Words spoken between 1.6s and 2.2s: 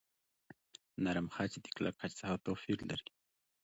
د کلک خج